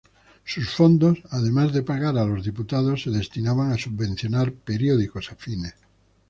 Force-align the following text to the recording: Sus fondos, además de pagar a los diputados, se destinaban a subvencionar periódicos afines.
Sus 0.43 0.67
fondos, 0.71 1.19
además 1.29 1.73
de 1.73 1.83
pagar 1.83 2.17
a 2.17 2.25
los 2.25 2.43
diputados, 2.43 3.03
se 3.03 3.11
destinaban 3.11 3.71
a 3.71 3.77
subvencionar 3.77 4.51
periódicos 4.51 5.31
afines. 5.31 5.75